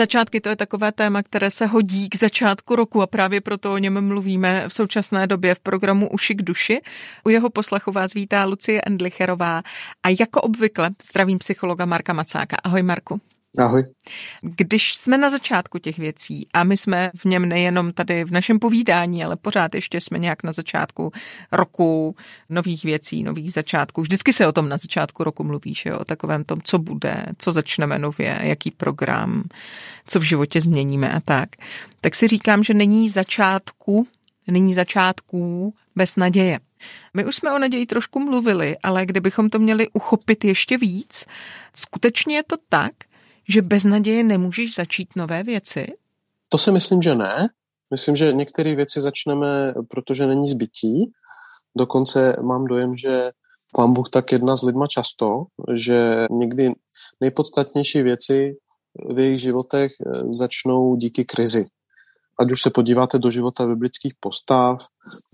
Začátky 0.00 0.40
to 0.40 0.48
je 0.48 0.56
takové 0.56 0.92
téma, 0.92 1.22
které 1.22 1.50
se 1.50 1.66
hodí 1.66 2.08
k 2.08 2.16
začátku 2.16 2.76
roku 2.76 3.02
a 3.02 3.06
právě 3.06 3.40
proto 3.40 3.72
o 3.72 3.78
něm 3.78 4.00
mluvíme 4.06 4.68
v 4.68 4.74
současné 4.74 5.26
době 5.26 5.54
v 5.54 5.60
programu 5.60 6.08
Uši 6.10 6.34
k 6.34 6.42
duši. 6.42 6.80
U 7.24 7.28
jeho 7.28 7.50
poslechu 7.50 7.92
vás 7.92 8.14
vítá 8.14 8.44
Lucie 8.44 8.80
Endlicherová 8.86 9.62
a 10.02 10.08
jako 10.20 10.40
obvykle 10.40 10.90
zdravím 11.10 11.38
psychologa 11.38 11.84
Marka 11.84 12.12
Macáka. 12.12 12.56
Ahoj 12.64 12.82
Marku. 12.82 13.20
Ahoj. 13.58 13.84
Když 14.42 14.96
jsme 14.96 15.18
na 15.18 15.30
začátku 15.30 15.78
těch 15.78 15.98
věcí 15.98 16.48
a 16.52 16.64
my 16.64 16.76
jsme 16.76 17.10
v 17.16 17.24
něm 17.24 17.48
nejenom 17.48 17.92
tady 17.92 18.24
v 18.24 18.30
našem 18.30 18.58
povídání, 18.58 19.24
ale 19.24 19.36
pořád 19.36 19.74
ještě 19.74 20.00
jsme 20.00 20.18
nějak 20.18 20.42
na 20.42 20.52
začátku 20.52 21.12
roku 21.52 22.16
nových 22.48 22.84
věcí, 22.84 23.22
nových 23.22 23.52
začátků. 23.52 24.02
Vždycky 24.02 24.32
se 24.32 24.46
o 24.46 24.52
tom 24.52 24.68
na 24.68 24.76
začátku 24.76 25.24
roku 25.24 25.44
mluví, 25.44 25.74
že 25.74 25.90
jo? 25.90 25.98
o 25.98 26.04
takovém 26.04 26.44
tom, 26.44 26.58
co 26.64 26.78
bude, 26.78 27.26
co 27.38 27.52
začneme 27.52 27.98
nově, 27.98 28.38
jaký 28.42 28.70
program, 28.70 29.44
co 30.06 30.20
v 30.20 30.22
životě 30.22 30.60
změníme 30.60 31.12
a 31.12 31.20
tak. 31.20 31.48
Tak 32.00 32.14
si 32.14 32.28
říkám, 32.28 32.64
že 32.64 32.74
není 32.74 33.10
začátku, 33.10 34.08
není 34.46 34.74
začátků 34.74 35.74
bez 35.96 36.16
naděje. 36.16 36.60
My 37.14 37.24
už 37.24 37.36
jsme 37.36 37.52
o 37.52 37.58
naději 37.58 37.86
trošku 37.86 38.20
mluvili, 38.20 38.76
ale 38.82 39.06
kdybychom 39.06 39.50
to 39.50 39.58
měli 39.58 39.88
uchopit 39.88 40.44
ještě 40.44 40.78
víc, 40.78 41.26
skutečně 41.74 42.36
je 42.36 42.42
to 42.42 42.56
tak, 42.68 42.92
že 43.48 43.62
bez 43.62 43.84
naděje 43.84 44.24
nemůžeš 44.24 44.74
začít 44.74 45.16
nové 45.16 45.42
věci? 45.42 45.86
To 46.48 46.58
si 46.58 46.72
myslím, 46.72 47.02
že 47.02 47.14
ne. 47.14 47.48
Myslím, 47.90 48.16
že 48.16 48.32
některé 48.32 48.74
věci 48.74 49.00
začneme, 49.00 49.74
protože 49.88 50.26
není 50.26 50.48
zbytí. 50.48 51.12
Dokonce 51.76 52.36
mám 52.42 52.64
dojem, 52.64 52.96
že 52.96 53.30
pán 53.74 53.92
Bůh 53.92 54.10
tak 54.10 54.32
jedná 54.32 54.56
s 54.56 54.62
lidma 54.62 54.86
často, 54.86 55.44
že 55.74 56.26
někdy 56.30 56.72
nejpodstatnější 57.20 58.02
věci 58.02 58.56
v 59.14 59.18
jejich 59.18 59.40
životech 59.40 59.92
eh, 60.00 60.32
začnou 60.32 60.96
díky 60.96 61.24
krizi. 61.24 61.66
Ať 62.38 62.52
už 62.52 62.62
se 62.62 62.70
podíváte 62.70 63.18
do 63.18 63.30
života 63.30 63.66
biblických 63.66 64.14
postav 64.20 64.78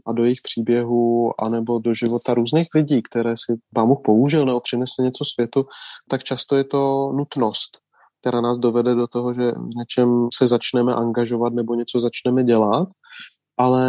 a 0.06 0.12
do 0.12 0.24
jejich 0.24 0.40
příběhů, 0.42 1.32
anebo 1.40 1.78
do 1.78 1.94
života 1.94 2.34
různých 2.34 2.68
lidí, 2.74 3.02
které 3.02 3.34
si 3.36 3.60
pán 3.74 3.88
Bůh 3.88 3.98
použil 4.04 4.46
nebo 4.46 4.60
přinesl 4.60 5.02
něco 5.02 5.24
světu, 5.24 5.66
tak 6.08 6.24
často 6.24 6.56
je 6.56 6.64
to 6.64 7.12
nutnost 7.12 7.85
která 8.26 8.40
nás 8.40 8.58
dovede 8.58 8.94
do 8.94 9.06
toho, 9.06 9.34
že 9.34 9.52
v 9.52 9.76
něčem 9.76 10.28
se 10.34 10.46
začneme 10.46 10.94
angažovat 10.94 11.52
nebo 11.52 11.74
něco 11.74 12.00
začneme 12.00 12.44
dělat. 12.44 12.88
Ale 13.58 13.86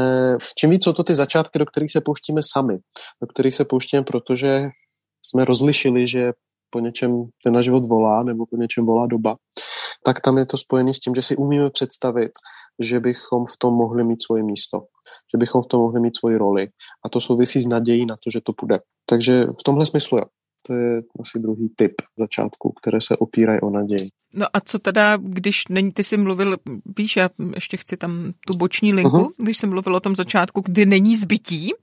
čím 0.57 0.69
víc 0.69 0.83
jsou 0.83 0.93
to 0.93 1.03
ty 1.03 1.15
začátky, 1.15 1.59
do 1.59 1.65
kterých 1.65 1.91
se 1.91 2.01
pouštíme 2.01 2.41
sami, 2.53 2.77
do 3.21 3.27
kterých 3.27 3.55
se 3.55 3.65
pouštíme, 3.65 4.03
protože 4.03 4.69
jsme 5.25 5.45
rozlišili, 5.45 6.07
že 6.07 6.33
po 6.69 6.79
něčem 6.79 7.23
ten 7.43 7.53
náš 7.53 7.65
život 7.65 7.83
volá 7.85 8.23
nebo 8.23 8.45
po 8.45 8.57
něčem 8.57 8.85
volá 8.85 9.07
doba, 9.07 9.35
tak 10.05 10.21
tam 10.21 10.37
je 10.37 10.45
to 10.45 10.57
spojené 10.57 10.93
s 10.93 10.99
tím, 10.99 11.15
že 11.15 11.21
si 11.21 11.35
umíme 11.35 11.69
představit, 11.69 12.31
že 12.79 12.99
bychom 12.99 13.45
v 13.45 13.57
tom 13.57 13.73
mohli 13.73 14.03
mít 14.03 14.23
svoje 14.23 14.43
místo, 14.43 14.79
že 15.33 15.37
bychom 15.37 15.61
v 15.63 15.67
tom 15.67 15.81
mohli 15.81 15.99
mít 15.99 16.17
svoji 16.17 16.37
roli. 16.37 16.67
A 17.05 17.09
to 17.09 17.21
souvisí 17.21 17.61
s 17.61 17.67
nadějí 17.67 18.05
na 18.05 18.15
to, 18.23 18.29
že 18.33 18.41
to 18.43 18.53
půjde. 18.53 18.79
Takže 19.09 19.45
v 19.45 19.63
tomhle 19.65 19.85
smyslu 19.85 20.17
jo. 20.17 20.23
To 20.67 20.73
je 20.73 21.01
asi 21.19 21.39
druhý 21.39 21.69
typ 21.75 21.93
začátku, 22.19 22.73
které 22.81 23.01
se 23.01 23.17
opírají 23.17 23.61
o 23.61 23.69
naději. 23.69 24.09
No 24.33 24.45
a 24.53 24.59
co 24.59 24.79
teda, 24.79 25.17
když 25.17 25.67
není, 25.67 25.91
ty 25.91 26.03
jsi 26.03 26.17
mluvil, 26.17 26.57
víš, 26.97 27.17
já 27.17 27.29
ještě 27.55 27.77
chci 27.77 27.97
tam 27.97 28.33
tu 28.47 28.57
boční 28.57 28.93
linku, 28.93 29.17
uh-huh. 29.17 29.31
když 29.37 29.57
jsem 29.57 29.69
mluvil 29.69 29.95
o 29.95 29.99
tom 29.99 30.15
začátku, 30.15 30.61
kdy 30.65 30.85
není 30.85 31.15
zbytí 31.15 31.73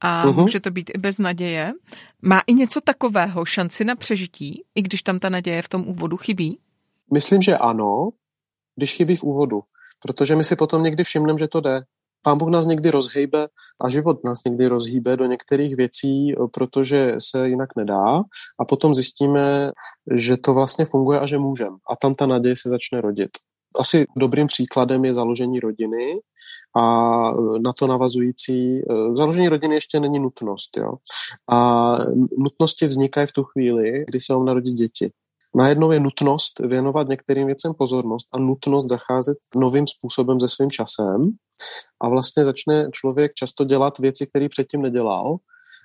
a 0.00 0.26
uh-huh. 0.26 0.40
může 0.42 0.60
to 0.60 0.70
být 0.70 0.90
i 0.94 0.98
bez 0.98 1.18
naděje. 1.18 1.72
Má 2.22 2.40
i 2.46 2.54
něco 2.54 2.80
takového 2.80 3.44
šanci 3.44 3.84
na 3.84 3.96
přežití, 3.96 4.62
i 4.74 4.82
když 4.82 5.02
tam 5.02 5.18
ta 5.18 5.28
naděje 5.28 5.62
v 5.62 5.68
tom 5.68 5.88
úvodu 5.88 6.16
chybí? 6.16 6.58
Myslím, 7.12 7.42
že 7.42 7.56
ano, 7.56 8.08
když 8.76 8.94
chybí 8.94 9.16
v 9.16 9.22
úvodu, 9.22 9.60
protože 10.02 10.36
my 10.36 10.44
si 10.44 10.56
potom 10.56 10.82
někdy 10.82 11.04
všimneme, 11.04 11.38
že 11.38 11.48
to 11.48 11.60
jde. 11.60 11.80
Pán 12.26 12.38
Bůh 12.38 12.48
nás 12.48 12.66
někdy 12.66 12.90
rozhejbe 12.90 13.48
a 13.80 13.88
život 13.88 14.24
nás 14.24 14.44
někdy 14.44 14.66
rozhýbe 14.66 15.16
do 15.16 15.24
některých 15.24 15.76
věcí, 15.76 16.34
protože 16.52 17.14
se 17.18 17.48
jinak 17.48 17.68
nedá 17.76 18.22
a 18.60 18.64
potom 18.68 18.94
zjistíme, 18.94 19.72
že 20.14 20.36
to 20.36 20.54
vlastně 20.54 20.84
funguje 20.84 21.20
a 21.20 21.26
že 21.26 21.38
můžeme. 21.38 21.76
A 21.90 21.96
tam 21.96 22.14
ta 22.14 22.26
naděje 22.26 22.54
se 22.62 22.68
začne 22.68 23.00
rodit. 23.00 23.30
Asi 23.78 24.06
dobrým 24.16 24.46
příkladem 24.46 25.04
je 25.04 25.14
založení 25.14 25.60
rodiny 25.60 26.20
a 26.76 26.82
na 27.58 27.72
to 27.72 27.86
navazující, 27.86 28.80
založení 29.12 29.48
rodiny 29.48 29.74
ještě 29.74 30.00
není 30.00 30.18
nutnost. 30.18 30.76
Jo? 30.76 30.92
A 31.50 31.92
nutnosti 32.38 32.86
vznikají 32.86 33.26
v 33.26 33.32
tu 33.32 33.44
chvíli, 33.44 34.04
kdy 34.08 34.20
se 34.20 34.34
vám 34.34 34.44
narodí 34.44 34.72
děti. 34.72 35.10
Najednou 35.56 35.90
je 35.90 36.00
nutnost 36.00 36.58
věnovat 36.58 37.08
některým 37.08 37.46
věcem 37.46 37.74
pozornost 37.78 38.28
a 38.32 38.38
nutnost 38.38 38.88
zacházet 38.88 39.38
novým 39.56 39.86
způsobem 39.86 40.40
se 40.40 40.48
svým 40.48 40.70
časem 40.70 41.30
a 42.02 42.08
vlastně 42.08 42.44
začne 42.44 42.88
člověk 42.92 43.34
často 43.34 43.64
dělat 43.64 43.98
věci, 43.98 44.26
které 44.26 44.48
předtím 44.48 44.82
nedělal 44.82 45.36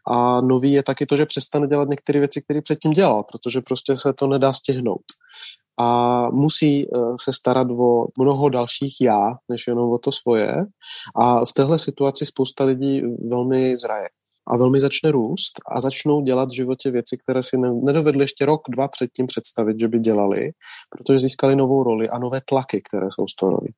a 0.07 0.41
nový 0.41 0.71
je 0.71 0.83
taky 0.83 1.05
to, 1.05 1.15
že 1.15 1.25
přestane 1.25 1.67
dělat 1.67 1.89
některé 1.89 2.19
věci, 2.19 2.41
které 2.41 2.61
předtím 2.61 2.91
dělal, 2.91 3.23
protože 3.23 3.61
prostě 3.67 3.97
se 3.97 4.13
to 4.13 4.27
nedá 4.27 4.53
stihnout. 4.53 5.03
A 5.79 6.29
musí 6.29 6.83
eh, 6.83 6.99
se 7.21 7.33
starat 7.33 7.67
o 7.71 8.05
mnoho 8.19 8.49
dalších 8.49 8.95
já, 9.01 9.37
než 9.49 9.67
jenom 9.67 9.91
o 9.91 9.97
to 9.97 10.11
svoje. 10.11 10.65
A 11.15 11.45
v 11.45 11.53
téhle 11.53 11.79
situaci 11.79 12.25
spousta 12.25 12.63
lidí 12.63 13.01
velmi 13.29 13.77
zraje 13.77 14.07
a 14.51 14.57
velmi 14.57 14.79
začne 14.79 15.11
růst 15.11 15.53
a 15.71 15.79
začnou 15.79 16.21
dělat 16.21 16.49
v 16.49 16.55
životě 16.55 16.91
věci, 16.91 17.17
které 17.17 17.43
si 17.43 17.57
nedovedli 17.57 18.23
ještě 18.23 18.45
rok, 18.45 18.61
dva 18.69 18.87
předtím 18.87 19.27
představit, 19.27 19.79
že 19.79 19.87
by 19.87 19.99
dělali, 19.99 20.51
protože 20.89 21.19
získali 21.19 21.55
novou 21.55 21.83
roli 21.83 22.09
a 22.09 22.19
nové 22.19 22.41
tlaky, 22.45 22.81
které 22.89 23.07
jsou 23.11 23.27
z 23.27 23.35
toho 23.35 23.49
roli. 23.49 23.69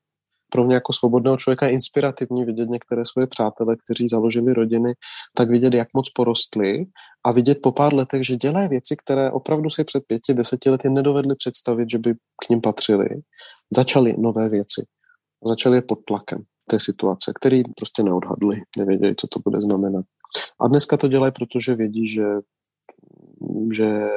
Pro 0.51 0.63
mě 0.63 0.75
jako 0.75 0.93
svobodného 0.93 1.37
člověka 1.37 1.65
je 1.65 1.71
inspirativní 1.71 2.45
vidět 2.45 2.69
některé 2.69 3.01
svoje 3.05 3.27
přátele, 3.27 3.75
kteří 3.75 4.07
založili 4.07 4.53
rodiny, 4.53 4.93
tak 5.35 5.49
vidět, 5.49 5.73
jak 5.73 5.87
moc 5.93 6.09
porostli 6.09 6.85
a 7.25 7.31
vidět 7.31 7.57
po 7.61 7.71
pár 7.71 7.93
letech, 7.93 8.25
že 8.25 8.35
dělají 8.35 8.69
věci, 8.69 8.95
které 8.95 9.31
opravdu 9.31 9.69
si 9.69 9.83
před 9.83 10.03
pěti, 10.07 10.33
deseti 10.33 10.69
lety 10.69 10.89
nedovedli 10.89 11.35
představit, 11.35 11.89
že 11.89 11.97
by 11.97 12.13
k 12.13 12.49
ním 12.49 12.61
patřili. 12.61 13.09
Začali 13.75 14.15
nové 14.17 14.49
věci. 14.49 14.85
Začali 15.47 15.77
je 15.77 15.81
pod 15.81 15.99
tlakem 16.07 16.39
té 16.69 16.79
situace, 16.79 17.31
který 17.35 17.63
prostě 17.77 18.03
neodhadli, 18.03 18.61
nevěděli, 18.77 19.15
co 19.15 19.27
to 19.27 19.39
bude 19.45 19.61
znamenat. 19.61 20.05
A 20.61 20.67
dneska 20.67 20.97
to 20.97 21.07
dělají, 21.07 21.31
protože 21.31 21.75
vědí, 21.75 22.07
že, 22.07 22.25
že, 23.71 24.09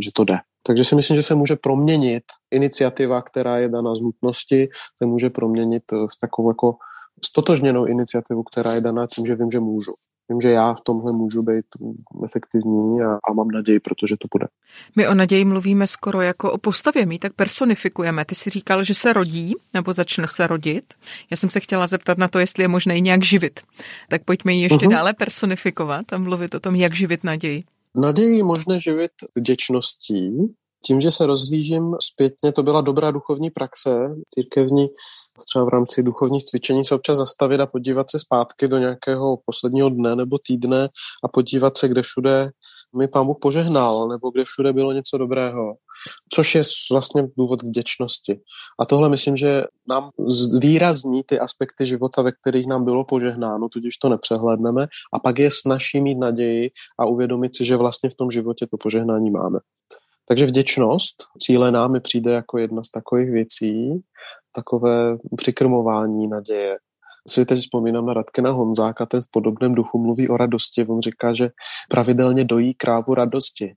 že 0.00 0.10
to 0.14 0.24
jde. 0.24 0.38
Takže 0.66 0.84
si 0.84 0.94
myslím, 0.94 1.16
že 1.16 1.22
se 1.22 1.34
může 1.34 1.56
proměnit 1.56 2.24
iniciativa, 2.50 3.22
která 3.22 3.58
je 3.58 3.68
daná 3.68 3.94
z 3.94 4.00
nutnosti, 4.00 4.68
se 4.98 5.06
může 5.06 5.30
proměnit 5.30 5.82
v 5.92 6.18
takovou 6.20 6.50
jako 6.50 6.76
stotožněnou 7.24 7.84
iniciativu, 7.84 8.42
která 8.42 8.72
je 8.72 8.80
daná 8.80 9.06
tím, 9.14 9.26
že 9.26 9.34
vím, 9.34 9.50
že 9.50 9.60
můžu. 9.60 9.92
Vím, 10.28 10.40
že 10.40 10.50
já 10.50 10.74
v 10.74 10.80
tomhle 10.80 11.12
můžu 11.12 11.42
být 11.42 11.66
efektivní 12.24 13.02
a, 13.02 13.12
a 13.30 13.32
mám 13.34 13.48
naději, 13.48 13.80
protože 13.80 14.16
to 14.20 14.28
bude. 14.34 14.46
My 14.96 15.08
o 15.08 15.14
naději 15.14 15.44
mluvíme 15.44 15.86
skoro 15.86 16.20
jako 16.20 16.52
o 16.52 16.58
postavě, 16.58 17.06
my 17.06 17.18
tak 17.18 17.32
personifikujeme. 17.32 18.24
Ty 18.24 18.34
si 18.34 18.50
říkal, 18.50 18.84
že 18.84 18.94
se 18.94 19.12
rodí 19.12 19.54
nebo 19.74 19.92
začne 19.92 20.28
se 20.28 20.46
rodit. 20.46 20.94
Já 21.30 21.36
jsem 21.36 21.50
se 21.50 21.60
chtěla 21.60 21.86
zeptat 21.86 22.18
na 22.18 22.28
to, 22.28 22.38
jestli 22.38 22.64
je 22.64 22.68
možné 22.68 22.94
ji 22.94 23.00
nějak 23.00 23.24
živit. 23.24 23.60
Tak 24.08 24.24
pojďme 24.24 24.52
ji 24.52 24.62
ještě 24.62 24.86
uh-huh. 24.86 24.92
dále 24.92 25.12
personifikovat 25.12 26.12
a 26.12 26.18
mluvit 26.18 26.54
o 26.54 26.60
tom, 26.60 26.74
jak 26.74 26.94
živit 26.94 27.24
naději. 27.24 27.64
Naději 27.94 28.42
možné 28.42 28.80
živit 28.80 29.10
vděčností, 29.36 30.54
tím, 30.86 31.00
že 31.00 31.10
se 31.10 31.26
rozhlížím 31.26 31.94
zpětně, 32.00 32.52
to 32.52 32.62
byla 32.62 32.80
dobrá 32.80 33.10
duchovní 33.10 33.50
praxe 33.50 33.90
církevní, 34.34 34.88
třeba 35.44 35.64
v 35.64 35.68
rámci 35.68 36.02
duchovních 36.02 36.44
cvičení 36.44 36.84
se 36.84 36.94
občas 36.94 37.18
zastavit 37.18 37.60
a 37.60 37.66
podívat 37.66 38.10
se 38.10 38.18
zpátky 38.18 38.68
do 38.68 38.78
nějakého 38.78 39.38
posledního 39.46 39.88
dne 39.88 40.16
nebo 40.16 40.38
týdne 40.46 40.88
a 41.24 41.28
podívat 41.28 41.76
se, 41.76 41.88
kde 41.88 42.02
všude 42.02 42.50
mi 42.96 43.08
pán 43.08 43.26
Bůh 43.26 43.36
požehnal, 43.40 44.08
nebo 44.08 44.30
kde 44.30 44.44
všude 44.44 44.72
bylo 44.72 44.92
něco 44.92 45.18
dobrého. 45.18 45.74
Což 46.32 46.54
je 46.54 46.62
vlastně 46.92 47.28
důvod 47.38 47.62
vděčnosti. 47.62 48.40
A 48.80 48.84
tohle 48.84 49.08
myslím, 49.08 49.36
že 49.36 49.64
nám 49.88 50.10
zvýrazní 50.28 51.22
ty 51.26 51.38
aspekty 51.38 51.86
života, 51.86 52.22
ve 52.22 52.32
kterých 52.32 52.66
nám 52.66 52.84
bylo 52.84 53.04
požehnáno, 53.04 53.68
tudíž 53.68 53.96
to 53.96 54.08
nepřehledneme. 54.08 54.86
A 55.12 55.18
pak 55.18 55.38
je 55.38 55.50
snaží 55.52 56.00
mít 56.00 56.18
naději 56.18 56.70
a 57.00 57.06
uvědomit 57.06 57.56
si, 57.56 57.64
že 57.64 57.76
vlastně 57.76 58.10
v 58.10 58.14
tom 58.14 58.30
životě 58.30 58.66
to 58.66 58.76
požehnání 58.76 59.30
máme. 59.30 59.58
Takže 60.28 60.46
vděčnost 60.46 61.24
cílená 61.38 61.88
mi 61.88 62.00
přijde 62.00 62.32
jako 62.32 62.58
jedna 62.58 62.82
z 62.82 62.90
takových 62.90 63.30
věcí, 63.30 64.02
takové 64.52 65.16
přikrmování 65.36 66.28
naděje. 66.28 66.76
si 67.28 67.46
teď 67.46 67.58
vzpomínám 67.58 68.06
na 68.06 68.14
Radkena 68.14 68.50
Honzáka, 68.50 69.06
ten 69.06 69.22
v 69.22 69.30
podobném 69.30 69.74
duchu 69.74 69.98
mluví 69.98 70.28
o 70.28 70.36
radosti. 70.36 70.86
On 70.86 71.00
říká, 71.00 71.34
že 71.34 71.50
pravidelně 71.90 72.44
dojí 72.44 72.74
krávu 72.74 73.14
radosti. 73.14 73.74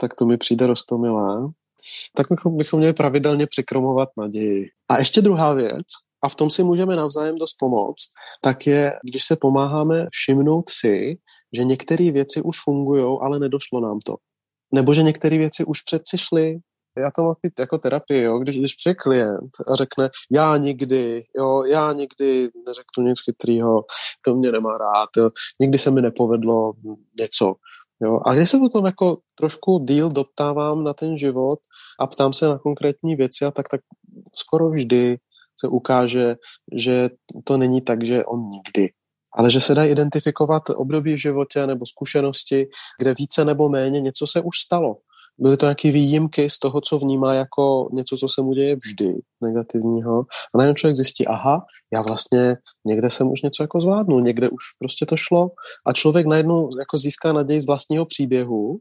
Tak 0.00 0.14
to 0.14 0.26
mi 0.26 0.36
přijde 0.36 0.66
rostomilé. 0.66 1.48
Tak 2.16 2.26
bychom, 2.30 2.56
bychom 2.56 2.78
měli 2.78 2.94
pravidelně 2.94 3.46
přikromovat 3.46 4.08
naději. 4.18 4.68
A 4.88 4.98
ještě 4.98 5.20
druhá 5.20 5.52
věc, 5.52 5.86
a 6.22 6.28
v 6.28 6.34
tom 6.34 6.50
si 6.50 6.64
můžeme 6.64 6.96
navzájem 6.96 7.36
dost 7.36 7.56
pomoct, 7.60 8.08
tak 8.40 8.66
je, 8.66 8.92
když 9.10 9.24
se 9.24 9.36
pomáháme 9.36 10.06
všimnout 10.10 10.70
si, 10.70 11.18
že 11.56 11.64
některé 11.64 12.12
věci 12.12 12.42
už 12.42 12.62
fungují, 12.64 13.18
ale 13.20 13.38
nedošlo 13.38 13.80
nám 13.80 13.98
to. 14.04 14.16
Nebo 14.74 14.94
že 14.94 15.02
některé 15.02 15.38
věci 15.38 15.64
už 15.64 15.82
přeci 15.82 16.18
šly, 16.18 16.58
já 17.00 17.10
to 17.10 17.22
mám 17.22 17.34
jako 17.58 17.78
terapii, 17.78 18.22
jo? 18.22 18.38
Když, 18.38 18.58
když 18.58 18.74
přijde 18.74 18.94
klient 18.94 19.50
a 19.72 19.74
řekne, 19.74 20.10
já 20.30 20.56
nikdy, 20.56 21.24
jo, 21.38 21.64
já 21.64 21.92
nikdy 21.92 22.48
neřeknu 22.66 23.04
nic 23.04 23.20
chytrýho, 23.24 23.84
to 24.24 24.34
mě 24.34 24.52
nemá 24.52 24.78
rád, 24.78 25.08
jo? 25.16 25.30
nikdy 25.60 25.78
se 25.78 25.90
mi 25.90 26.02
nepovedlo 26.02 26.72
něco. 27.18 27.54
Jo? 28.02 28.20
A 28.26 28.34
když 28.34 28.50
se 28.50 28.58
potom 28.58 28.86
jako 28.86 29.18
trošku 29.38 29.78
díl 29.78 30.08
doptávám 30.08 30.84
na 30.84 30.94
ten 30.94 31.16
život 31.16 31.58
a 32.00 32.06
ptám 32.06 32.32
se 32.32 32.48
na 32.48 32.58
konkrétní 32.58 33.16
věci, 33.16 33.44
a 33.44 33.50
tak, 33.50 33.68
tak 33.68 33.80
skoro 34.34 34.70
vždy 34.70 35.18
se 35.60 35.68
ukáže, 35.68 36.36
že 36.76 37.10
to 37.44 37.56
není 37.56 37.80
tak, 37.80 38.04
že 38.04 38.24
on 38.24 38.40
nikdy. 38.50 38.92
Ale 39.32 39.50
že 39.50 39.60
se 39.60 39.74
dá 39.74 39.84
identifikovat 39.84 40.62
období 40.70 41.12
v 41.12 41.20
životě 41.20 41.66
nebo 41.66 41.86
zkušenosti, 41.86 42.68
kde 42.98 43.14
více 43.14 43.44
nebo 43.44 43.68
méně 43.68 44.00
něco 44.00 44.26
se 44.26 44.40
už 44.40 44.58
stalo 44.58 44.96
byly 45.40 45.56
to 45.56 45.66
nějaké 45.66 45.92
výjimky 45.92 46.50
z 46.50 46.58
toho, 46.58 46.80
co 46.80 46.98
vnímá 46.98 47.34
jako 47.34 47.88
něco, 47.92 48.16
co 48.16 48.28
se 48.28 48.42
mu 48.42 48.52
děje 48.52 48.76
vždy 48.76 49.14
negativního. 49.44 50.20
A 50.54 50.58
najednou 50.58 50.74
člověk 50.74 50.96
zjistí, 50.96 51.26
aha, 51.26 51.64
já 51.92 52.02
vlastně 52.02 52.56
někde 52.84 53.10
jsem 53.10 53.30
už 53.30 53.42
něco 53.42 53.62
jako 53.62 53.80
zvládnul, 53.80 54.20
někde 54.20 54.48
už 54.48 54.64
prostě 54.78 55.06
to 55.06 55.16
šlo 55.16 55.50
a 55.86 55.92
člověk 55.92 56.26
najednou 56.26 56.78
jako 56.78 56.98
získá 56.98 57.32
naději 57.32 57.60
z 57.60 57.66
vlastního 57.66 58.06
příběhu 58.06 58.78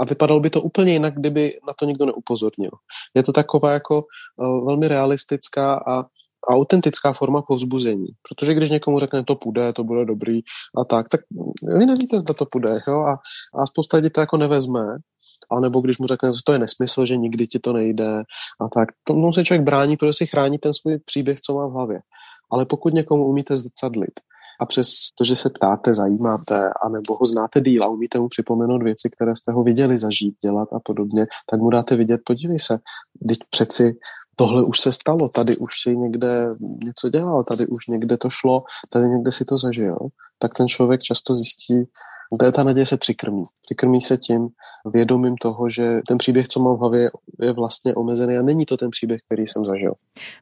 a 0.00 0.04
vypadalo 0.04 0.40
by 0.40 0.50
to 0.50 0.62
úplně 0.62 0.92
jinak, 0.92 1.14
kdyby 1.14 1.58
na 1.68 1.74
to 1.78 1.84
nikdo 1.84 2.06
neupozornil. 2.06 2.70
Je 3.14 3.22
to 3.22 3.32
taková 3.32 3.72
jako 3.72 4.04
uh, 4.36 4.66
velmi 4.66 4.88
realistická 4.88 5.74
a 5.74 6.04
autentická 6.48 7.12
forma 7.12 7.42
povzbuzení. 7.42 8.06
Protože 8.28 8.54
když 8.54 8.70
někomu 8.70 8.98
řekne, 8.98 9.24
to 9.24 9.36
půjde, 9.36 9.72
to 9.72 9.84
bude 9.84 10.04
dobrý 10.04 10.40
a 10.80 10.84
tak, 10.84 11.08
tak 11.08 11.20
vy 11.78 11.86
nevíte, 11.86 12.20
zda 12.20 12.34
to 12.34 12.46
půjde. 12.52 12.80
Jo? 12.88 12.98
A, 13.00 13.18
a 13.62 13.66
spousta 13.66 13.96
lidí 13.96 14.10
to 14.10 14.20
jako 14.20 14.36
nevezme 14.36 14.80
a 15.50 15.60
nebo 15.60 15.80
když 15.80 15.98
mu 15.98 16.06
řekne, 16.06 16.32
že 16.32 16.40
to 16.44 16.52
je 16.52 16.58
nesmysl, 16.58 17.06
že 17.06 17.16
nikdy 17.16 17.46
ti 17.46 17.58
to 17.58 17.72
nejde 17.72 18.22
a 18.60 18.68
tak. 18.74 18.88
Tomu 19.04 19.32
se 19.32 19.44
člověk 19.44 19.64
brání, 19.64 19.96
protože 19.96 20.12
si 20.12 20.26
chrání 20.26 20.58
ten 20.58 20.72
svůj 20.74 20.98
příběh, 20.98 21.40
co 21.40 21.54
má 21.54 21.66
v 21.66 21.72
hlavě. 21.72 22.00
Ale 22.52 22.66
pokud 22.66 22.94
někomu 22.94 23.26
umíte 23.26 23.56
zrcadlit 23.56 24.20
a 24.60 24.66
přes 24.66 24.86
to, 25.18 25.24
že 25.24 25.36
se 25.36 25.50
ptáte, 25.50 25.94
zajímáte, 25.94 26.58
anebo 26.84 27.14
ho 27.20 27.26
znáte 27.26 27.60
díl 27.60 27.84
a 27.84 27.88
umíte 27.88 28.18
mu 28.18 28.28
připomenout 28.28 28.82
věci, 28.82 29.10
které 29.10 29.36
jste 29.36 29.52
ho 29.52 29.62
viděli 29.62 29.98
zažít, 29.98 30.34
dělat 30.42 30.68
a 30.72 30.78
podobně, 30.84 31.26
tak 31.50 31.60
mu 31.60 31.70
dáte 31.70 31.96
vidět, 31.96 32.20
podívej 32.24 32.58
se, 32.58 32.78
teď 33.28 33.38
přeci 33.50 33.96
tohle 34.36 34.64
už 34.64 34.80
se 34.80 34.92
stalo, 34.92 35.28
tady 35.34 35.56
už 35.56 35.70
si 35.82 35.96
někde 35.96 36.46
něco 36.84 37.08
dělal, 37.08 37.44
tady 37.44 37.66
už 37.66 37.86
někde 37.88 38.16
to 38.16 38.30
šlo, 38.30 38.62
tady 38.92 39.08
někde 39.08 39.32
si 39.32 39.44
to 39.44 39.58
zažil, 39.58 39.98
tak 40.38 40.54
ten 40.56 40.68
člověk 40.68 41.00
často 41.00 41.34
zjistí, 41.34 41.74
ta 42.54 42.64
naděje 42.64 42.86
se 42.86 42.96
přikrmí. 42.96 43.42
Přikrmí 43.62 44.00
se 44.00 44.18
tím 44.18 44.48
vědomím 44.92 45.36
toho, 45.36 45.70
že 45.70 46.00
ten 46.08 46.18
příběh, 46.18 46.48
co 46.48 46.60
mám 46.60 46.76
v 46.76 46.78
hlavě, 46.78 47.10
je 47.42 47.52
vlastně 47.52 47.94
omezený 47.94 48.36
a 48.36 48.42
není 48.42 48.66
to 48.66 48.76
ten 48.76 48.90
příběh, 48.90 49.20
který 49.26 49.46
jsem 49.46 49.62
zažil. 49.62 49.92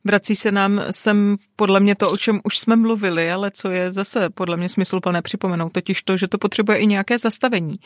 Vrací 0.04 0.36
se 0.36 0.52
nám 0.52 0.80
sem 0.90 1.36
podle 1.56 1.80
mě 1.80 1.94
to, 1.94 2.10
o 2.10 2.16
čem 2.16 2.40
už 2.44 2.58
jsme 2.58 2.76
mluvili, 2.76 3.32
ale 3.32 3.50
co 3.50 3.70
je 3.70 3.92
zase 3.92 4.30
podle 4.30 4.56
mě 4.56 4.68
smysluplné 4.68 5.22
připomenout, 5.22 5.72
totiž 5.72 6.02
to, 6.02 6.16
že 6.16 6.28
to 6.28 6.38
potřebuje 6.38 6.78
i 6.78 6.86
nějaké 6.86 7.18
zastavení. 7.18 7.76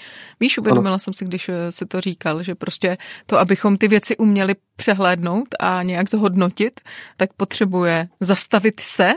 Víš, 0.41 0.59
uvědomila 0.59 0.95
ano. 0.95 0.99
jsem 0.99 1.15
si, 1.15 1.25
když 1.25 1.49
eh, 1.49 1.73
si 1.73 1.87
to 1.87 2.01
říkal, 2.01 2.43
že 2.43 2.55
prostě 2.55 2.99
to, 3.27 3.39
abychom 3.39 3.79
ty 3.79 3.89
věci 3.89 4.17
uměli 4.17 4.55
přehlédnout 4.77 5.49
a 5.61 5.83
nějak 5.83 6.11
zhodnotit, 6.11 6.81
tak 7.17 7.33
potřebuje 7.33 8.09
zastavit 8.21 8.81
se, 8.81 9.13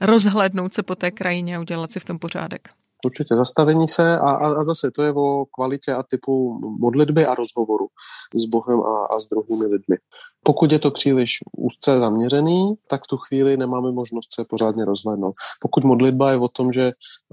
rozhlédnout 0.00 0.74
se 0.74 0.82
po 0.82 0.94
té 0.94 1.10
krajině 1.10 1.56
a 1.56 1.60
udělat 1.60 1.92
si 1.92 2.00
v 2.00 2.04
tom 2.04 2.18
pořádek. 2.18 2.68
Určitě 3.04 3.34
zastavení 3.34 3.88
se 3.88 4.18
a, 4.18 4.30
a, 4.30 4.58
a 4.58 4.62
zase 4.62 4.90
to 4.90 5.02
je 5.02 5.12
o 5.12 5.44
kvalitě 5.44 5.92
a 5.92 6.02
typu 6.02 6.60
modlitby 6.80 7.26
a 7.26 7.34
rozhovoru 7.34 7.86
s 8.34 8.44
Bohem 8.44 8.80
a, 8.80 8.94
a 9.14 9.18
s 9.18 9.28
druhými 9.28 9.66
lidmi. 9.72 9.96
Pokud 10.42 10.72
je 10.72 10.78
to 10.78 10.90
příliš 10.90 11.38
úzce 11.56 12.00
zaměřený, 12.00 12.74
tak 12.88 13.04
v 13.04 13.06
tu 13.06 13.16
chvíli 13.16 13.56
nemáme 13.56 13.92
možnost 13.92 14.34
se 14.34 14.44
pořádně 14.50 14.84
rozhlednout. 14.84 15.34
Pokud 15.60 15.84
modlitba 15.84 16.30
je 16.30 16.36
o 16.36 16.48
tom, 16.48 16.72
že 16.72 16.92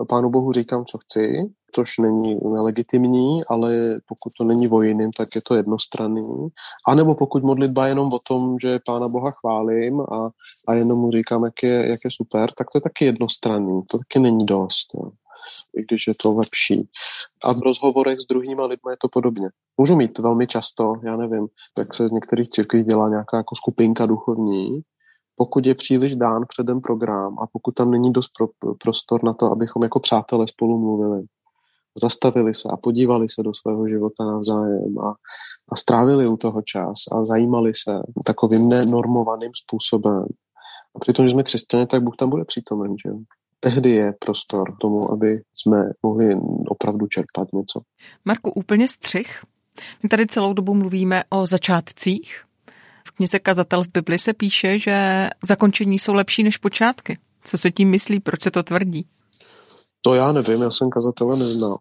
Pánu 0.09 0.29
Bohu 0.29 0.51
říkám, 0.51 0.85
co 0.85 0.97
chci, 0.97 1.27
což 1.75 1.97
není 1.97 2.39
nelegitimní, 2.53 3.43
ale 3.49 3.73
pokud 4.07 4.31
to 4.37 4.43
není 4.43 4.69
o 4.69 5.11
tak 5.17 5.27
je 5.35 5.41
to 5.47 5.55
jednostranný. 5.55 6.47
A 6.87 6.95
nebo 6.95 7.15
pokud 7.15 7.43
modlitba 7.43 7.85
je 7.85 7.91
jenom 7.91 8.13
o 8.13 8.19
tom, 8.27 8.59
že 8.59 8.79
Pána 8.85 9.07
Boha 9.07 9.31
chválím 9.31 10.01
a, 10.01 10.29
a 10.67 10.73
jenom 10.73 10.99
mu 10.99 11.11
říkám, 11.11 11.43
jak 11.43 11.63
je, 11.63 11.73
jak 11.73 11.99
je 12.05 12.11
super, 12.11 12.51
tak 12.57 12.67
to 12.71 12.77
je 12.77 12.81
taky 12.81 13.05
jednostranný. 13.05 13.81
To 13.87 13.97
taky 13.97 14.19
není 14.19 14.45
dost. 14.45 14.87
Jo 14.93 15.11
i 15.77 15.81
když 15.81 16.07
je 16.07 16.13
to 16.21 16.33
lepší. 16.33 16.89
A 17.43 17.53
v 17.53 17.59
rozhovorech 17.59 18.19
s 18.19 18.25
druhýma 18.25 18.65
lidmi 18.65 18.91
je 18.91 18.97
to 19.01 19.09
podobně. 19.09 19.49
Můžu 19.77 19.95
mít 19.95 20.19
velmi 20.19 20.47
často, 20.47 20.93
já 21.03 21.17
nevím, 21.17 21.47
jak 21.77 21.93
se 21.93 22.09
v 22.09 22.11
některých 22.11 22.49
církvích 22.49 22.85
dělá 22.85 23.09
nějaká 23.09 23.37
jako 23.37 23.55
skupinka 23.55 24.05
duchovní, 24.05 24.81
pokud 25.35 25.65
je 25.65 25.75
příliš 25.75 26.15
dán 26.15 26.45
předem 26.47 26.81
program 26.81 27.39
a 27.39 27.47
pokud 27.53 27.71
tam 27.71 27.91
není 27.91 28.13
dost 28.13 28.29
pro, 28.37 28.47
prostor 28.83 29.23
na 29.23 29.33
to, 29.33 29.45
abychom 29.45 29.83
jako 29.83 29.99
přátelé 29.99 30.47
spolu 30.47 30.79
mluvili, 30.79 31.23
zastavili 32.01 32.53
se 32.53 32.69
a 32.71 32.77
podívali 32.77 33.29
se 33.29 33.43
do 33.43 33.53
svého 33.53 33.87
života 33.87 34.25
navzájem 34.25 34.99
a, 34.99 35.13
a 35.71 35.75
strávili 35.75 36.27
u 36.27 36.37
toho 36.37 36.61
čas 36.61 36.97
a 37.11 37.25
zajímali 37.25 37.71
se 37.75 37.99
takovým 38.25 38.69
nenormovaným 38.69 39.51
způsobem. 39.63 40.25
A 40.95 40.99
přitom, 40.99 41.25
že 41.25 41.33
jsme 41.33 41.43
křesťané, 41.43 41.87
tak 41.87 42.03
Bůh 42.03 42.15
tam 42.15 42.29
bude 42.29 42.45
přítomen, 42.45 42.95
že 43.05 43.11
tehdy 43.63 43.89
je 43.89 44.13
prostor 44.19 44.63
tomu, 44.81 45.11
aby 45.13 45.33
jsme 45.53 45.77
mohli 46.03 46.35
opravdu 46.67 47.07
čerpat 47.07 47.47
něco. 47.53 47.81
Marku, 48.25 48.51
úplně 48.51 48.87
střih. 48.87 49.43
My 50.03 50.09
tady 50.09 50.27
celou 50.27 50.53
dobu 50.53 50.73
mluvíme 50.73 51.23
o 51.29 51.47
začátcích. 51.47 52.43
V 53.07 53.11
knize 53.11 53.39
Kazatel 53.39 53.83
v 53.83 53.87
Bibli 53.93 54.19
se 54.19 54.33
píše, 54.33 54.79
že 54.79 55.29
zakončení 55.43 55.99
jsou 55.99 56.13
lepší 56.13 56.43
než 56.43 56.57
počátky. 56.57 57.17
Co 57.43 57.57
se 57.57 57.71
tím 57.71 57.89
myslí? 57.89 58.19
Proč 58.19 58.41
se 58.41 58.51
to 58.51 58.63
tvrdí? 58.63 59.05
To 60.01 60.13
já 60.13 60.31
nevím, 60.31 60.61
já 60.61 60.71
jsem 60.71 60.89
kazatele 60.89 61.39
neznal. 61.39 61.77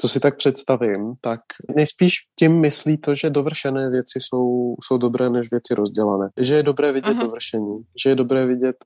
Co 0.00 0.08
si 0.08 0.20
tak 0.20 0.36
představím, 0.36 1.12
tak 1.20 1.40
nejspíš 1.76 2.14
tím 2.38 2.60
myslí 2.60 2.98
to, 2.98 3.14
že 3.14 3.30
dovršené 3.30 3.90
věci 3.90 4.18
jsou, 4.20 4.74
jsou 4.84 4.98
dobré 4.98 5.30
než 5.30 5.50
věci 5.50 5.74
rozdělané. 5.74 6.28
Že 6.40 6.54
je 6.54 6.62
dobré 6.62 6.92
vidět 6.92 7.10
Aha. 7.10 7.22
dovršení, 7.22 7.78
že 8.02 8.10
je 8.10 8.14
dobré 8.14 8.46
vidět 8.46 8.76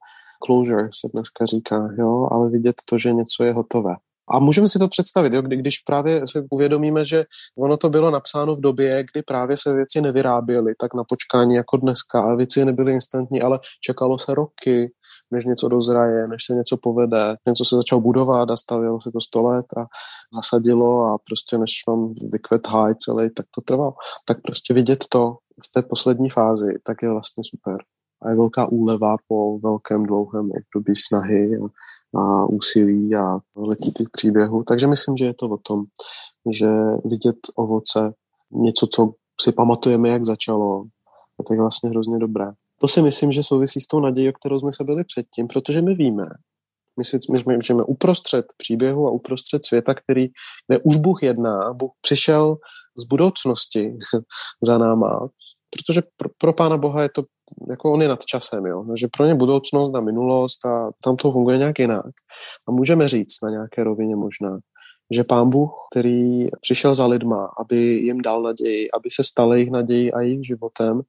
closure 0.44 0.88
se 0.94 1.08
dneska 1.12 1.46
říká, 1.46 1.88
jo, 1.98 2.28
ale 2.30 2.50
vidět 2.50 2.76
to, 2.84 2.98
že 2.98 3.12
něco 3.12 3.44
je 3.44 3.52
hotové. 3.52 3.94
A 4.28 4.38
můžeme 4.38 4.68
si 4.68 4.78
to 4.78 4.88
představit, 4.88 5.32
jo, 5.32 5.42
kdy, 5.42 5.56
když 5.56 5.78
právě 5.78 6.26
si 6.26 6.42
uvědomíme, 6.50 7.04
že 7.04 7.24
ono 7.58 7.76
to 7.76 7.90
bylo 7.90 8.10
napsáno 8.10 8.54
v 8.54 8.60
době, 8.60 9.04
kdy 9.12 9.22
právě 9.22 9.56
se 9.56 9.74
věci 9.74 10.00
nevyráběly 10.00 10.74
tak 10.80 10.94
na 10.94 11.02
počkání 11.08 11.54
jako 11.54 11.76
dneska 11.76 12.22
a 12.22 12.34
věci 12.34 12.64
nebyly 12.64 12.92
instantní, 12.92 13.42
ale 13.42 13.58
čekalo 13.80 14.18
se 14.18 14.34
roky, 14.34 14.92
než 15.30 15.44
něco 15.44 15.68
dozraje, 15.68 16.24
než 16.30 16.44
se 16.44 16.54
něco 16.54 16.76
povede, 16.76 17.36
něco 17.48 17.64
se 17.64 17.76
začalo 17.76 18.00
budovat 18.00 18.50
a 18.50 18.56
stavělo 18.56 19.00
se 19.00 19.10
to 19.12 19.20
sto 19.20 19.42
let 19.42 19.66
a 19.76 19.84
zasadilo 20.34 21.04
a 21.04 21.18
prostě 21.18 21.58
než 21.58 21.70
vám 21.88 22.14
vykvet 22.32 22.66
háj 22.66 22.94
celý, 22.94 23.30
tak 23.30 23.46
to 23.54 23.60
trvalo. 23.60 23.94
Tak 24.26 24.42
prostě 24.42 24.74
vidět 24.74 25.04
to 25.08 25.36
v 25.64 25.72
té 25.74 25.82
poslední 25.82 26.30
fázi, 26.30 26.66
tak 26.82 27.02
je 27.02 27.10
vlastně 27.10 27.42
super 27.46 27.76
a 28.22 28.30
je 28.30 28.36
velká 28.36 28.66
úleva 28.66 29.16
po 29.28 29.58
velkém 29.58 30.06
dlouhém 30.06 30.50
období 30.50 30.96
snahy 30.96 31.58
a, 31.58 32.20
a 32.20 32.46
úsilí 32.46 33.14
a 33.14 33.38
letitých 33.56 34.08
příběhů. 34.12 34.64
Takže 34.68 34.86
myslím, 34.86 35.16
že 35.16 35.24
je 35.24 35.34
to 35.34 35.46
o 35.46 35.56
tom, 35.56 35.84
že 36.50 36.68
vidět 37.04 37.36
ovoce, 37.54 38.12
něco, 38.50 38.86
co 38.86 39.12
si 39.40 39.52
pamatujeme, 39.52 40.08
jak 40.08 40.24
začalo, 40.24 40.84
je 41.38 41.44
tak 41.48 41.58
vlastně 41.58 41.90
hrozně 41.90 42.18
dobré. 42.18 42.46
To 42.80 42.88
si 42.88 43.02
myslím, 43.02 43.32
že 43.32 43.42
souvisí 43.42 43.80
s 43.80 43.86
tou 43.86 44.00
nadějí, 44.00 44.28
o 44.28 44.32
kterou 44.32 44.58
jsme 44.58 44.72
se 44.72 44.84
byli 44.84 45.04
předtím, 45.04 45.46
protože 45.46 45.82
my 45.82 45.94
víme, 45.94 46.26
my, 46.98 47.04
si, 47.04 47.18
my 47.32 47.38
jsme, 47.38 47.54
jsme 47.62 47.84
uprostřed 47.84 48.46
příběhu 48.56 49.06
a 49.06 49.10
uprostřed 49.10 49.64
světa, 49.64 49.94
který, 49.94 50.26
kde 50.68 50.78
už 50.84 50.96
Bůh 50.96 51.22
jedná, 51.22 51.72
Bůh 51.72 51.90
přišel 52.00 52.56
z 52.98 53.04
budoucnosti 53.04 53.96
za 54.64 54.78
náma, 54.78 55.28
protože 55.70 56.02
pro, 56.16 56.28
pro 56.38 56.52
Pána 56.52 56.76
Boha 56.76 57.02
je 57.02 57.08
to 57.08 57.22
jako 57.68 57.92
on 57.92 58.02
je 58.02 58.08
nad 58.08 58.24
časem, 58.24 58.66
jo? 58.66 58.84
že 58.96 59.08
pro 59.16 59.26
ně 59.26 59.34
budoucnost 59.34 59.94
a 59.94 60.00
minulost 60.00 60.66
a 60.66 60.90
tam 61.04 61.16
to 61.16 61.32
funguje 61.32 61.58
nějak 61.58 61.78
jinak. 61.78 62.06
A 62.68 62.72
můžeme 62.72 63.08
říct 63.08 63.42
na 63.42 63.50
nějaké 63.50 63.84
rovině 63.84 64.16
možná, 64.16 64.58
že 65.14 65.24
pán 65.24 65.50
Bůh, 65.50 65.70
který 65.90 66.46
přišel 66.60 66.94
za 66.94 67.06
lidma, 67.06 67.50
aby 67.58 67.76
jim 67.76 68.20
dal 68.20 68.42
naději, 68.42 68.90
aby 68.90 69.10
se 69.10 69.24
stal 69.24 69.54
jejich 69.54 69.70
naději 69.70 70.12
a 70.12 70.20
jejich 70.20 70.46
životem, 70.46 71.00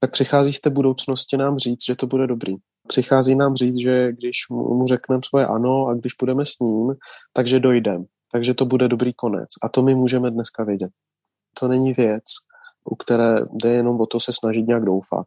tak 0.00 0.10
přichází 0.10 0.52
z 0.52 0.60
té 0.60 0.70
budoucnosti 0.70 1.36
nám 1.36 1.58
říct, 1.58 1.84
že 1.86 1.96
to 1.96 2.06
bude 2.06 2.26
dobrý 2.26 2.56
Přichází 2.86 3.34
nám 3.34 3.54
říct, 3.54 3.76
že 3.76 4.12
když 4.12 4.36
mu 4.50 4.86
řekneme 4.86 5.20
svoje 5.24 5.46
ano 5.46 5.86
a 5.86 5.94
když 5.94 6.14
půjdeme 6.14 6.46
s 6.46 6.58
ním, 6.58 6.94
takže 7.32 7.60
dojdem. 7.60 8.04
Takže 8.32 8.54
to 8.54 8.66
bude 8.66 8.88
dobrý 8.88 9.14
konec. 9.14 9.48
A 9.62 9.68
to 9.68 9.82
my 9.82 9.94
můžeme 9.94 10.30
dneska 10.30 10.64
vědět. 10.64 10.90
To 11.60 11.68
není 11.68 11.92
věc, 11.92 12.24
u 12.90 12.96
které 12.96 13.36
jde 13.52 13.70
jenom 13.70 14.00
o 14.00 14.06
to 14.06 14.20
se 14.20 14.32
snažit 14.32 14.66
nějak 14.66 14.84
doufat. 14.84 15.26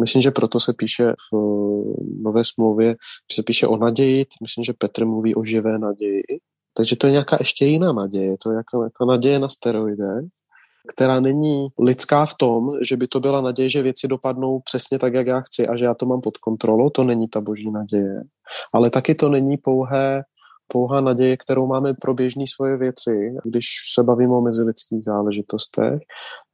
Myslím, 0.00 0.22
že 0.22 0.30
proto 0.30 0.60
se 0.60 0.72
píše 0.78 1.12
v 1.12 1.36
nové 2.22 2.44
smlouvě, 2.44 2.88
že 3.32 3.34
se 3.34 3.42
píše 3.42 3.66
o 3.66 3.76
naději, 3.76 4.26
myslím, 4.42 4.64
že 4.64 4.72
Petr 4.78 5.06
mluví 5.06 5.34
o 5.34 5.44
živé 5.44 5.78
naději. 5.78 6.22
Takže 6.76 6.96
to 6.96 7.06
je 7.06 7.10
nějaká 7.10 7.36
ještě 7.40 7.64
jiná 7.64 7.92
naděje, 7.92 8.36
to 8.42 8.50
je 8.50 8.56
jako, 8.56 8.84
jako 8.84 9.04
naděje 9.04 9.38
na 9.38 9.48
steroidech, 9.48 10.24
která 10.94 11.20
není 11.20 11.68
lidská 11.82 12.26
v 12.26 12.34
tom, 12.34 12.70
že 12.82 12.96
by 12.96 13.06
to 13.08 13.20
byla 13.20 13.40
naděje, 13.40 13.68
že 13.68 13.82
věci 13.82 14.08
dopadnou 14.08 14.60
přesně 14.60 14.98
tak, 14.98 15.14
jak 15.14 15.26
já 15.26 15.40
chci 15.40 15.68
a 15.68 15.76
že 15.76 15.84
já 15.84 15.94
to 15.94 16.06
mám 16.06 16.20
pod 16.20 16.36
kontrolou, 16.36 16.90
to 16.90 17.04
není 17.04 17.28
ta 17.28 17.40
boží 17.40 17.70
naděje. 17.70 18.22
Ale 18.72 18.90
taky 18.90 19.14
to 19.14 19.28
není 19.28 19.56
pouhé 19.56 20.22
pouhá 20.68 21.00
naděje, 21.00 21.36
kterou 21.36 21.66
máme 21.66 21.94
pro 21.94 22.14
běžné 22.14 22.44
svoje 22.54 22.76
věci, 22.76 23.34
když 23.44 23.66
se 23.94 24.02
bavíme 24.02 24.34
o 24.34 24.40
mezilidských 24.40 25.04
záležitostech. 25.04 26.00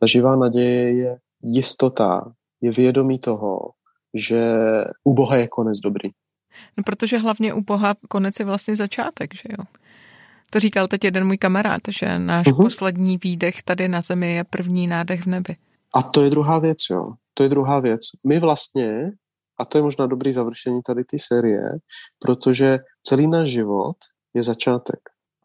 Ta 0.00 0.06
živá 0.06 0.36
naděje 0.36 0.96
je 0.96 1.18
jistota, 1.42 2.32
je 2.62 2.70
vědomí 2.70 3.18
toho, 3.18 3.70
že 4.14 4.54
u 5.04 5.14
Boha 5.14 5.36
je 5.36 5.48
konec 5.48 5.78
dobrý. 5.78 6.10
No, 6.76 6.84
protože 6.86 7.18
hlavně 7.18 7.54
u 7.54 7.60
Boha 7.60 7.94
konec 8.08 8.38
je 8.38 8.44
vlastně 8.44 8.76
začátek, 8.76 9.34
že 9.34 9.48
jo? 9.58 9.64
To 10.50 10.60
říkal 10.60 10.88
teď 10.88 11.04
jeden 11.04 11.26
můj 11.26 11.38
kamarád, 11.38 11.80
že 11.88 12.18
náš 12.18 12.46
uh-huh. 12.46 12.62
poslední 12.62 13.18
výdech 13.24 13.62
tady 13.62 13.88
na 13.88 14.00
zemi 14.00 14.34
je 14.34 14.44
první 14.44 14.86
nádech 14.86 15.22
v 15.22 15.26
nebi. 15.26 15.56
A 15.94 16.02
to 16.02 16.22
je 16.22 16.30
druhá 16.30 16.58
věc, 16.58 16.78
jo. 16.90 17.12
To 17.34 17.42
je 17.42 17.48
druhá 17.48 17.80
věc. 17.80 18.00
My 18.26 18.38
vlastně, 18.38 19.10
a 19.60 19.64
to 19.64 19.78
je 19.78 19.82
možná 19.82 20.06
dobrý 20.06 20.32
završení 20.32 20.82
tady 20.82 21.04
té 21.04 21.16
série, 21.20 21.62
protože 22.18 22.78
celý 23.02 23.26
náš 23.26 23.50
život 23.50 23.96
je 24.34 24.42
začátek. 24.42 25.00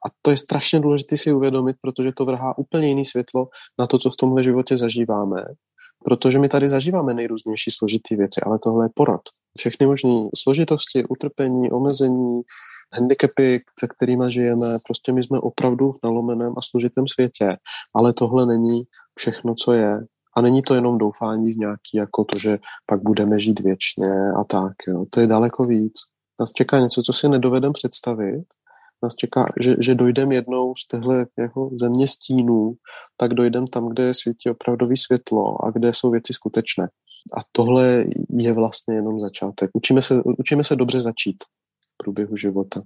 A 0.07 0.09
to 0.21 0.31
je 0.31 0.37
strašně 0.37 0.79
důležité 0.79 1.17
si 1.17 1.33
uvědomit, 1.33 1.75
protože 1.81 2.11
to 2.17 2.25
vrhá 2.25 2.57
úplně 2.57 2.87
jiný 2.87 3.05
světlo 3.05 3.47
na 3.79 3.87
to, 3.87 3.99
co 3.99 4.09
v 4.09 4.17
tomhle 4.19 4.43
životě 4.43 4.77
zažíváme. 4.77 5.43
Protože 6.07 6.39
my 6.39 6.49
tady 6.49 6.69
zažíváme 6.69 7.13
nejrůznější 7.13 7.71
složitý 7.71 8.15
věci, 8.15 8.41
ale 8.45 8.59
tohle 8.59 8.85
je 8.85 8.89
porod. 8.93 9.21
Všechny 9.57 9.85
možné 9.87 10.29
složitosti, 10.35 11.05
utrpení, 11.09 11.71
omezení, 11.71 12.41
handicapy, 12.93 13.63
se 13.79 13.87
kterými 13.87 14.25
žijeme, 14.29 14.77
prostě 14.85 15.13
my 15.13 15.23
jsme 15.23 15.39
opravdu 15.39 15.91
v 15.91 15.97
nalomeném 16.03 16.53
a 16.57 16.61
složitém 16.69 17.07
světě, 17.07 17.57
ale 17.95 18.13
tohle 18.13 18.45
není 18.45 18.83
všechno, 19.17 19.55
co 19.55 19.73
je. 19.73 19.99
A 20.37 20.41
není 20.41 20.61
to 20.61 20.75
jenom 20.75 20.97
doufání 20.97 21.53
v 21.53 21.57
nějaký, 21.57 21.93
jako 21.93 22.23
to, 22.23 22.39
že 22.39 22.57
pak 22.87 23.01
budeme 23.03 23.39
žít 23.39 23.59
věčně 23.59 24.11
a 24.39 24.43
tak. 24.49 24.73
Jo. 24.87 25.05
To 25.09 25.19
je 25.19 25.27
daleko 25.27 25.63
víc. 25.63 25.93
Nás 26.39 26.51
čeká 26.51 26.79
něco, 26.79 27.01
co 27.01 27.13
si 27.13 27.29
nedovedem 27.29 27.73
představit. 27.73 28.45
Nás 29.03 29.15
čeká, 29.15 29.45
že, 29.61 29.75
že 29.79 29.95
dojdeme 29.95 30.35
jednou 30.35 30.75
z 30.75 30.87
těchto 30.87 31.11
jako 31.39 31.69
země 31.81 32.07
stínů, 32.07 32.73
tak 33.17 33.33
dojdeme 33.33 33.67
tam, 33.67 33.89
kde 33.89 34.13
svítí 34.13 34.49
opravdový 34.49 34.97
světlo 34.97 35.65
a 35.65 35.71
kde 35.71 35.93
jsou 35.93 36.11
věci 36.11 36.33
skutečné. 36.33 36.87
A 37.37 37.39
tohle 37.51 38.05
je 38.29 38.53
vlastně 38.53 38.95
jenom 38.95 39.19
začátek. 39.19 39.71
Učíme 39.73 40.01
se, 40.01 40.21
učíme 40.23 40.63
se 40.63 40.75
dobře 40.75 40.99
začít 40.99 41.37
průběhu 41.97 42.35
života. 42.35 42.81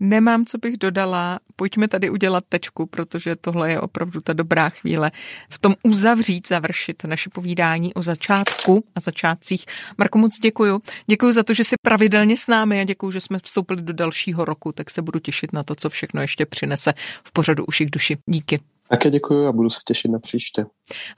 Nemám, 0.00 0.44
co 0.44 0.58
bych 0.58 0.76
dodala. 0.78 1.40
Pojďme 1.56 1.88
tady 1.88 2.10
udělat 2.10 2.44
tečku, 2.48 2.86
protože 2.86 3.36
tohle 3.36 3.70
je 3.70 3.80
opravdu 3.80 4.20
ta 4.20 4.32
dobrá 4.32 4.68
chvíle. 4.68 5.10
V 5.50 5.58
tom 5.58 5.74
uzavřít, 5.82 6.48
završit 6.48 7.04
naše 7.04 7.30
povídání 7.30 7.94
o 7.94 8.02
začátku 8.02 8.84
a 8.94 9.00
začátcích. 9.00 9.64
Marko, 9.98 10.18
moc 10.18 10.38
děkuju. 10.38 10.80
Děkuji 11.06 11.32
za 11.32 11.42
to, 11.42 11.54
že 11.54 11.64
jsi 11.64 11.74
pravidelně 11.82 12.36
s 12.36 12.46
námi 12.46 12.80
a 12.80 12.84
děkuji, 12.84 13.10
že 13.10 13.20
jsme 13.20 13.38
vstoupili 13.38 13.82
do 13.82 13.92
dalšího 13.92 14.44
roku, 14.44 14.72
tak 14.72 14.90
se 14.90 15.02
budu 15.02 15.18
těšit 15.18 15.52
na 15.52 15.62
to, 15.62 15.74
co 15.74 15.90
všechno 15.90 16.22
ještě 16.22 16.46
přinese 16.46 16.92
v 17.24 17.32
pořadu 17.32 17.64
Uších 17.64 17.90
duši. 17.90 18.16
Díky. 18.26 18.60
Také 18.88 19.10
děkuji 19.10 19.46
a 19.46 19.52
budu 19.52 19.70
se 19.70 19.80
těšit 19.86 20.10
na 20.10 20.18
příště. 20.18 20.64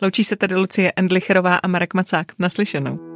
Loučí 0.03 0.25
se 0.25 0.37
tady 0.37 0.57
Lucie 0.57 0.93
Endlicherová 0.97 1.57
a 1.57 1.69
Marek 1.69 1.95
Macák. 1.95 2.33
Naslyšenou. 2.39 3.16